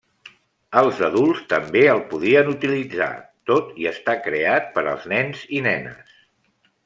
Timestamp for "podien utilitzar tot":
2.13-3.69